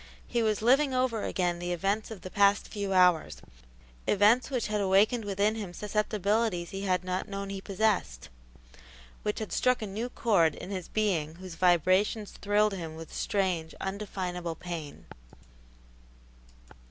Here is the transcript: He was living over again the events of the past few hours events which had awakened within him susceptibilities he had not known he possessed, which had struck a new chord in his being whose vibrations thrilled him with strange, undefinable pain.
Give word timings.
He 0.25 0.41
was 0.41 0.63
living 0.63 0.95
over 0.95 1.21
again 1.21 1.59
the 1.59 1.73
events 1.73 2.09
of 2.09 2.21
the 2.21 2.31
past 2.31 2.67
few 2.67 2.91
hours 2.91 3.39
events 4.07 4.49
which 4.49 4.65
had 4.65 4.81
awakened 4.81 5.23
within 5.25 5.53
him 5.53 5.73
susceptibilities 5.75 6.71
he 6.71 6.81
had 6.85 7.03
not 7.03 7.27
known 7.27 7.51
he 7.51 7.61
possessed, 7.61 8.29
which 9.21 9.37
had 9.37 9.51
struck 9.51 9.79
a 9.79 9.85
new 9.85 10.09
chord 10.09 10.55
in 10.55 10.71
his 10.71 10.87
being 10.87 11.35
whose 11.35 11.53
vibrations 11.53 12.31
thrilled 12.31 12.73
him 12.73 12.95
with 12.95 13.13
strange, 13.13 13.75
undefinable 13.79 14.55
pain. 14.55 15.05